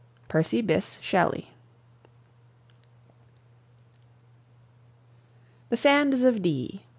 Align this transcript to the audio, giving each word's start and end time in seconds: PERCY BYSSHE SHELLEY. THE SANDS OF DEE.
PERCY 0.29 0.63
BYSSHE 0.63 0.97
SHELLEY. 0.99 1.51
THE 5.69 5.77
SANDS 5.77 6.23
OF 6.23 6.41
DEE. 6.41 6.81